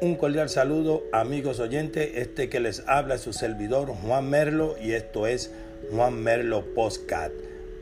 [0.00, 2.10] Un cordial saludo, amigos oyentes.
[2.16, 5.52] Este que les habla es su servidor Juan Merlo y esto es
[5.92, 7.30] Juan Merlo Postcat.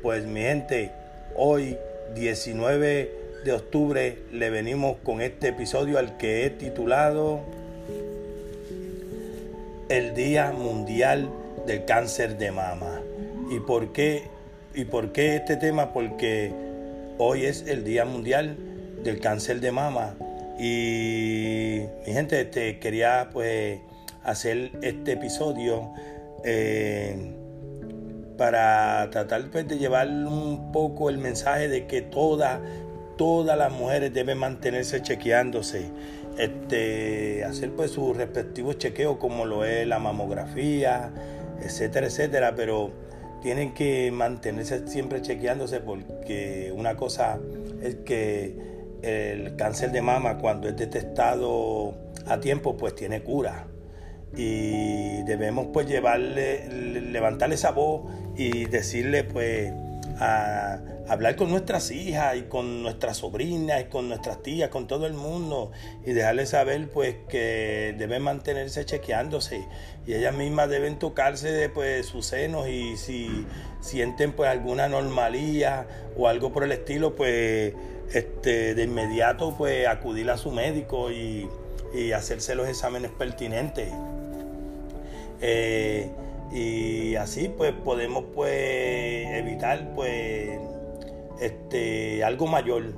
[0.02, 0.92] Pues mi gente,
[1.34, 1.78] hoy
[2.14, 3.10] 19
[3.44, 7.40] de octubre le venimos con este episodio al que he titulado
[9.88, 11.30] El Día Mundial
[11.66, 13.00] del Cáncer de Mama.
[13.50, 14.24] ¿Y por qué,
[14.74, 15.92] y por qué este tema?
[15.92, 16.52] Porque
[17.18, 18.56] hoy es el Día Mundial
[19.02, 20.14] del Cáncer de Mama
[20.62, 23.80] y mi gente, este, quería pues
[24.22, 25.92] hacer este episodio
[26.44, 27.34] eh,
[28.38, 32.60] para tratar pues, de llevar un poco el mensaje de que todas,
[33.18, 35.90] todas las mujeres deben mantenerse chequeándose,
[36.38, 41.10] este, hacer pues sus respectivos chequeos como lo es la mamografía,
[41.60, 42.92] etcétera, etcétera, pero
[43.42, 47.40] tienen que mantenerse siempre chequeándose porque una cosa
[47.82, 48.71] es que
[49.02, 51.94] el cáncer de mama cuando es detectado
[52.26, 53.66] a tiempo pues tiene cura.
[54.34, 59.72] Y debemos pues llevarle levantarle esa voz y decirle pues
[60.18, 65.06] a hablar con nuestras hijas y con nuestras sobrinas y con nuestras tías, con todo
[65.06, 65.72] el mundo
[66.06, 69.66] y dejarles saber pues que deben mantenerse chequeándose.
[70.06, 73.46] Y ellas mismas deben tocarse pues sus senos y si
[73.80, 77.74] sienten pues alguna anomalía o algo por el estilo pues
[78.12, 81.48] este, de inmediato pues acudir a su médico y,
[82.14, 83.92] hacerse los exámenes pertinentes.
[85.42, 86.10] Eh,
[86.50, 90.58] y así pues podemos pues evitar pues
[91.40, 92.94] este algo mayor.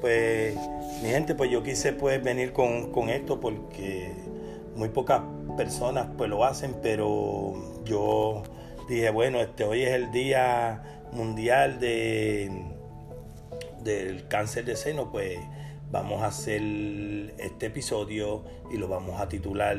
[0.00, 0.54] Pues
[1.02, 4.12] mi gente pues yo quise pues venir con, con esto porque
[4.76, 5.22] muy pocas
[5.56, 8.44] personas pues lo hacen, pero yo
[8.88, 12.79] dije bueno este hoy es el día mundial de
[13.82, 15.38] del cáncer de seno, pues
[15.90, 16.62] vamos a hacer
[17.38, 19.78] este episodio y lo vamos a titular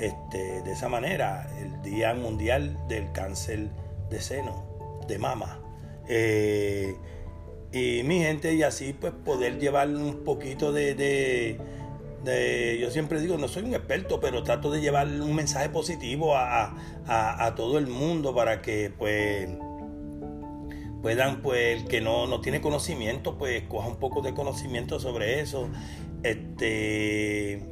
[0.00, 3.68] este, de esa manera, el Día Mundial del Cáncer
[4.10, 5.60] de Seno, de Mama.
[6.08, 6.94] Eh,
[7.72, 13.36] y mi gente, y así pues poder llevar un poquito de, de, yo siempre digo,
[13.38, 16.74] no soy un experto, pero trato de llevar un mensaje positivo a,
[17.06, 19.48] a todo el mundo para que pues
[21.08, 25.40] puedan, pues, el que no, no tiene conocimiento, pues coja un poco de conocimiento sobre
[25.40, 25.70] eso.
[26.22, 27.62] Este,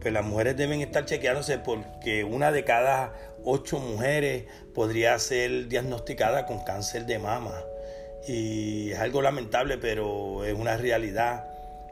[0.00, 3.12] pues las mujeres deben estar chequeándose porque una de cada
[3.42, 4.44] ocho mujeres
[4.74, 7.64] podría ser diagnosticada con cáncer de mama.
[8.28, 11.48] Y es algo lamentable, pero es una realidad.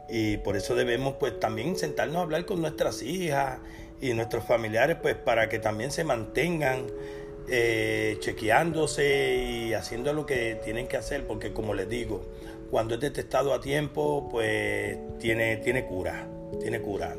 [0.08, 3.58] Y por eso debemos pues también sentarnos a hablar con nuestras hijas
[4.00, 6.86] y nuestros familiares pues para que también se mantengan
[7.48, 12.24] eh, chequeándose y haciendo lo que tienen que hacer, porque como les digo,
[12.70, 16.26] cuando es detectado a tiempo, pues tiene, tiene cura,
[16.60, 17.16] tiene cura.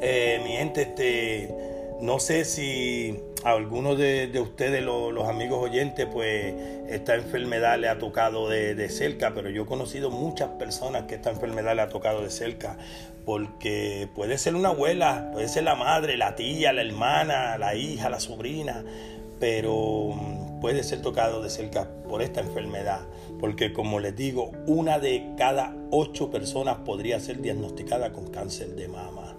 [0.00, 1.54] Eh, mi gente, este,
[2.00, 6.54] no sé si a algunos de, ustedes, los, amigos oyentes, pues
[6.88, 11.30] esta enfermedad le ha tocado de, cerca, pero yo he conocido muchas personas que esta
[11.30, 12.76] enfermedad le ha tocado de cerca,
[13.24, 18.10] porque puede ser una abuela, puede ser la madre, la tía, la hermana, la hija,
[18.10, 18.84] la sobrina,
[19.38, 23.00] pero mm, puede ser tocado de cerca por esta enfermedad,
[23.38, 28.88] porque como les digo, una de cada ocho personas podría ser diagnosticada con cáncer de
[28.88, 29.34] mama.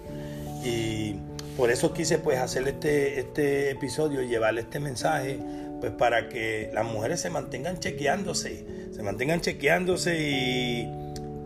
[0.63, 1.15] Y
[1.61, 5.39] por eso quise pues hacer este, este episodio llevarle este mensaje
[5.79, 10.91] pues para que las mujeres se mantengan chequeándose, se mantengan chequeándose y,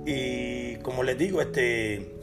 [0.06, 2.16] y como les digo, este,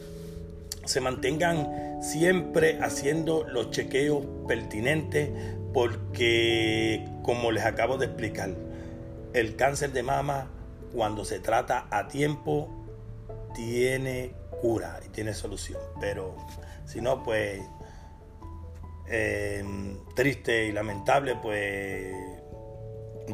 [0.86, 5.28] se mantengan siempre haciendo los chequeos pertinentes
[5.74, 8.54] porque como les acabo de explicar,
[9.34, 10.48] el cáncer de mama
[10.94, 12.70] cuando se trata a tiempo
[13.54, 14.32] tiene
[14.62, 16.34] cura y tiene solución, pero
[16.86, 17.60] si no, pues
[19.12, 22.14] em, triste y lamentable, pues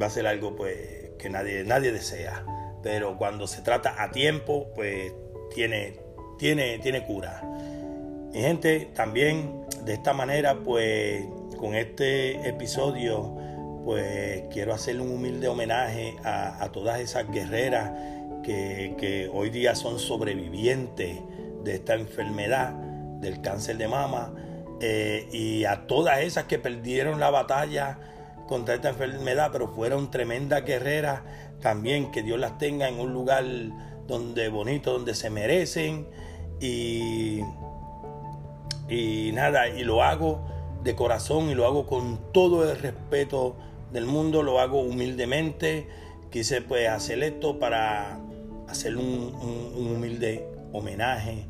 [0.01, 2.45] va a ser algo pues que nadie, nadie desea.
[2.83, 5.13] Pero cuando se trata a tiempo, pues
[5.55, 6.01] tiene,
[6.39, 7.43] tiene, tiene cura.
[8.33, 11.25] Mi gente, también de esta manera, pues
[11.57, 13.37] con este episodio,
[13.85, 17.91] pues quiero hacer un humilde homenaje a, todas esas guerreras
[18.43, 21.19] que, que hoy día son sobrevivientes
[21.65, 22.73] de esta enfermedad
[23.21, 24.33] del cáncer de mama
[24.81, 27.99] eh, y a todas esas que perdieron la batalla
[28.47, 31.23] contra esta enfermedad, pero fueron tremendas guerreras
[31.61, 33.45] también, que Dios las tenga en un lugar
[34.07, 36.09] donde bonito, donde se merecen.
[36.61, 37.43] Y,
[39.33, 40.45] nada, y lo hago
[40.83, 43.57] de corazón y lo hago con todo el respeto
[43.93, 45.89] del mundo, lo hago humildemente,
[46.31, 48.21] quise pues hacer esto para
[48.69, 49.35] hacer un
[49.77, 51.47] humilde homenaje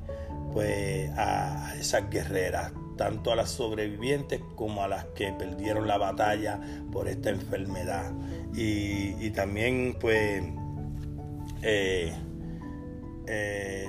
[0.53, 6.61] pues a, esas guerreras, tanto a las sobrevivientes como a las que perdieron la batalla
[6.93, 8.13] por esta enfermedad.
[8.55, 10.43] Y, también pues
[11.63, 12.13] eh,
[13.27, 13.87] eh,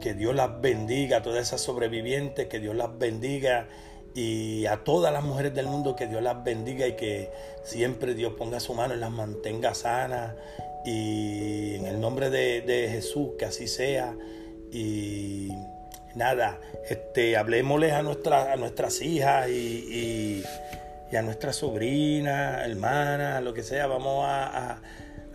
[0.00, 3.68] que Dios las bendiga a todas esas sobrevivientes, que Dios las bendiga
[4.14, 7.30] y a todas las mujeres del mundo que Dios las bendiga y que
[7.62, 10.34] siempre Dios ponga su mano y las mantenga sanas
[10.84, 14.16] y en el nombre de, Jesús que así sea
[14.72, 15.52] y
[16.14, 20.42] nada, este, hablemosles a, a nuestras hijas y,
[21.16, 24.78] a nuestras sobrinas, hermanas, lo que sea, vamos a,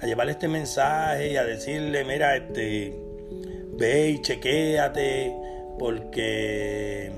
[0.01, 2.95] a, este mensaje y a decirle, mira, este,
[3.77, 5.36] ve y chequéate
[5.77, 7.12] porque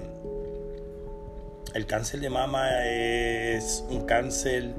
[1.74, 4.72] el cáncer de mama es un cáncer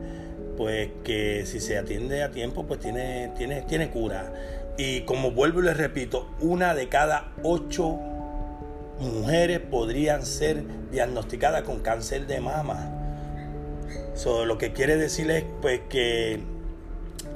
[0.57, 4.33] pues que si se atiende a tiempo pues tiene, tiene, tiene cura.
[4.77, 8.01] Y como vuelvo y les repito, una de cada ocho
[9.01, 12.95] mujeres podrían ser diagnosticadas con cáncer de mama.
[14.47, 16.41] lo que quiere decir es pues que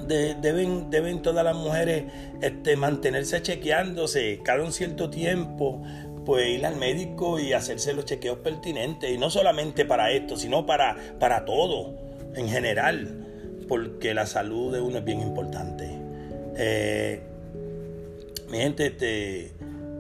[0.07, 2.05] deben, deben todas las mujeres
[2.41, 5.83] este, mantenerse chequeándose cada un cierto tiempo
[6.25, 9.11] pues ir al médico y hacerse los chequeos pertinentes.
[9.11, 11.95] Y no solamente para esto, sino para, para todo
[12.35, 13.27] en general,
[13.69, 15.91] porque la salud de uno es bien importante.
[16.57, 17.21] Eh,
[18.51, 19.53] mi gente, este,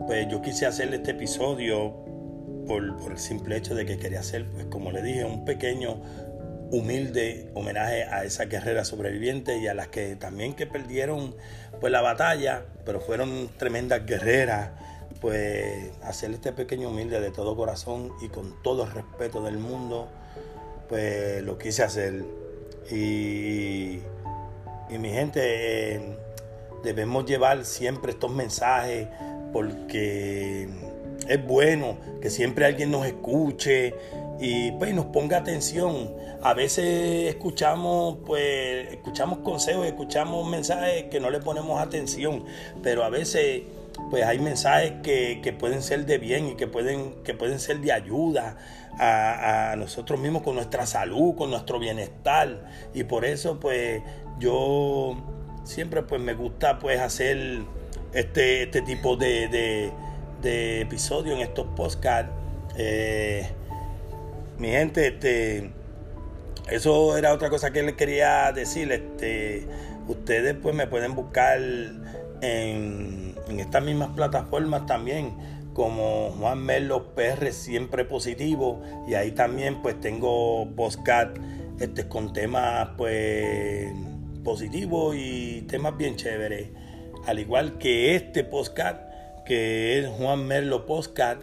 [0.06, 1.94] pues yo quise hacerle este episodio
[2.66, 6.00] por, por, el simple hecho de que quería hacer, pues como le dije, un pequeño
[6.70, 11.34] humilde homenaje a esas guerreras sobrevivientes y a las que también que perdieron
[11.80, 14.70] pues la batalla, pero fueron tremendas guerreras
[15.20, 20.08] pues hacer este pequeño humilde de todo corazón y con todo el respeto del mundo,
[20.88, 22.24] pues lo quise hacer.
[22.90, 24.00] Y,
[24.90, 26.16] y mi gente, eh,
[26.82, 29.06] debemos llevar siempre estos mensajes
[29.52, 30.68] porque
[31.28, 33.94] es bueno que siempre alguien nos escuche
[34.40, 36.10] y pues nos ponga atención.
[36.42, 42.44] A veces escuchamos, pues, escuchamos consejos, escuchamos mensajes que no le ponemos atención,
[42.82, 43.62] pero a veces
[44.10, 47.92] pues hay mensajes que, pueden ser de bien y que pueden, que pueden ser de
[47.92, 48.56] ayuda
[48.98, 52.70] a, nosotros mismos con nuestra salud, con nuestro bienestar.
[52.94, 54.02] Y por eso pues
[54.38, 55.16] yo
[55.64, 57.62] siempre pues me gusta pues hacer
[58.14, 59.92] este, este tipo de, de,
[60.42, 62.32] de episodios en estos podcasts.
[62.76, 63.46] Eh,
[64.58, 65.70] mi gente, este,
[66.70, 68.90] eso era otra cosa que les quería decir.
[68.92, 69.66] Este,
[70.08, 71.60] ustedes pues me pueden buscar
[72.40, 75.32] en, estas mismas plataformas también
[75.74, 81.36] como Juan Melo PR siempre positivo y ahí también pues tengo podcast
[81.80, 83.92] este, con temas pues
[84.44, 86.68] positivos y temas bien chéveres
[87.26, 89.00] al igual que este podcast
[89.44, 91.42] que es Juan Merlo Podcast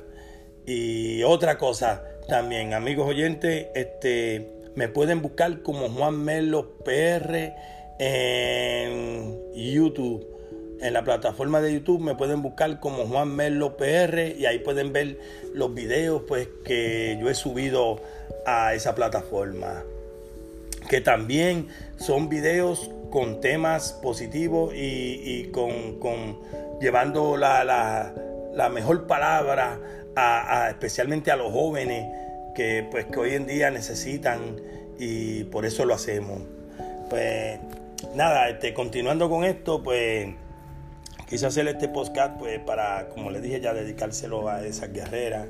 [0.65, 7.53] y otra cosa también amigos oyentes este me pueden buscar como Juan Merlo PR
[7.99, 10.39] en YouTube
[10.81, 14.93] en la plataforma de YouTube me pueden buscar como Juan Merlo PR y ahí pueden
[14.93, 15.19] ver
[15.53, 18.01] los videos pues que yo he subido
[18.45, 19.83] a esa plataforma.
[20.89, 21.67] Que también
[21.97, 26.39] son videos con temas positivos y, con,
[26.79, 28.13] llevando la,
[28.71, 29.79] mejor palabra
[30.15, 32.15] a, especialmente a los jóvenes
[32.55, 34.57] que pues que hoy en día necesitan
[34.97, 36.41] y por eso lo hacemos.
[37.09, 37.59] Pues
[38.15, 40.29] nada, este, continuando con esto, pues
[41.29, 45.47] Quise hacer este podcast pues para, como les dije ya, dedicárselo a esas guerreras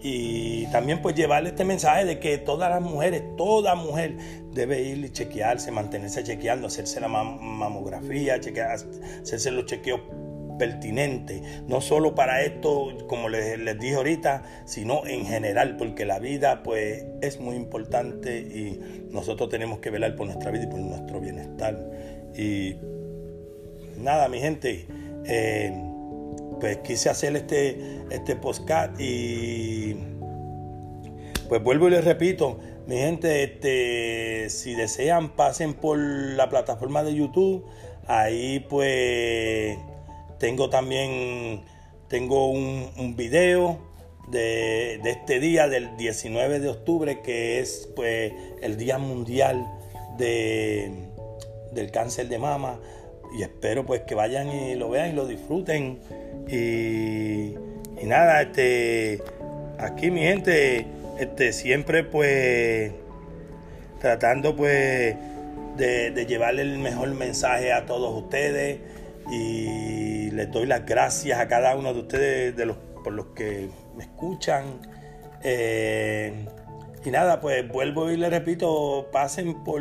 [0.00, 4.16] y también pues llevarle este mensaje de que todas las mujeres, toda mujer
[4.52, 8.78] debe ir y chequearse, mantenerse chequeando, hacerse la mamografía, chequear,
[9.22, 10.00] hacerse los chequeos
[10.58, 16.18] pertinentes, no solo para esto, como les, les, dije ahorita, sino en general, porque la
[16.18, 20.80] vida pues es muy importante y nosotros tenemos que velar por nuestra vida y por
[20.80, 21.78] nuestro bienestar.
[22.34, 22.76] Y
[23.98, 24.86] nada, mi gente,
[25.26, 25.85] eh,
[26.60, 29.94] pues quise hacer este, este podcast y
[31.48, 37.14] pues vuelvo y les repito, mi gente, este, si desean pasen por la plataforma de
[37.14, 37.64] YouTube,
[38.06, 39.76] ahí pues
[40.38, 41.62] tengo también
[42.08, 43.78] tengo un, un video
[44.28, 49.66] de, de, este día del 19 de octubre que es pues el día mundial
[50.16, 51.08] de,
[51.72, 52.78] del cáncer de mama
[53.36, 55.98] y espero pues que vayan y lo vean y lo disfruten.
[56.48, 57.54] Y,
[58.04, 59.22] nada, este,
[59.78, 60.86] aquí mi gente,
[61.18, 62.92] este, siempre pues
[64.00, 65.16] tratando pues
[65.76, 68.78] de, de llevarle el mejor mensaje a todos ustedes
[69.30, 72.76] y les doy las gracias a cada uno de ustedes, de los
[73.06, 74.80] por los que me escuchan.
[75.44, 76.44] Eh,
[77.04, 79.80] y nada, pues vuelvo y le repito, pasen por,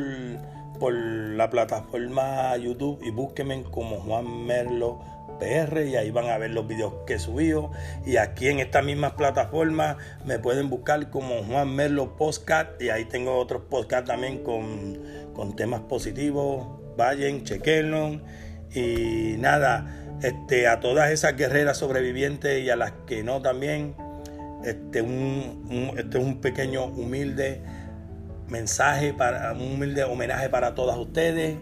[0.79, 5.00] por la plataforma YouTube y búsquenme como Juan Merlo
[5.39, 7.72] PR y ahí van a ver los videos que he subido.
[8.05, 13.05] Y aquí en esta misma plataforma me pueden buscar como Juan Merlo Postcat y ahí
[13.05, 15.00] tengo otros podcast también con,
[15.34, 16.67] con temas positivos.
[16.98, 18.22] Vayan, chequenlo.
[18.74, 23.96] Y nada, este, a todas esas guerreras sobrevivientes y a las que no también,
[24.63, 27.62] este, un, este es un pequeño humilde
[28.47, 31.57] mensaje, para, un humilde homenaje para todas ustedes.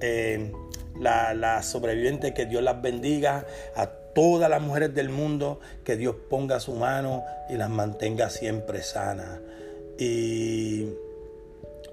[0.00, 0.52] Eh,
[1.00, 6.16] las la sobrevivientes, que Dios las bendiga, a todas las mujeres del mundo, que Dios
[6.28, 9.40] ponga su mano y las mantenga siempre sanas.
[9.98, 10.88] Y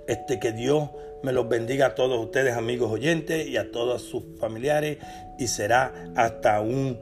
[0.07, 0.89] este, que Dios
[1.23, 4.97] me los bendiga a todos ustedes, amigos oyentes, y a todos sus familiares,
[5.39, 6.99] y será hasta un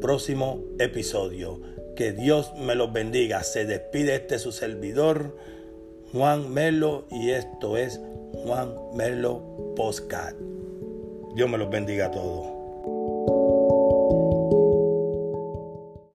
[0.00, 1.60] próximo episodio.
[1.94, 3.42] Que Dios me los bendiga.
[3.42, 5.36] Se despide este su servidor,
[6.12, 8.00] Juan Melo, y esto es
[8.44, 10.36] Juan Melo Postcard.
[11.34, 12.55] Dios me los bendiga a todos.